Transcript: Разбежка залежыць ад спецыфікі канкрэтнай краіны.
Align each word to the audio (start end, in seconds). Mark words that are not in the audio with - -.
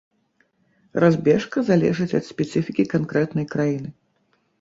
Разбежка 1.03 1.63
залежыць 1.67 2.07
ад 2.21 2.25
спецыфікі 2.29 2.87
канкрэтнай 2.95 3.45
краіны. 3.53 3.93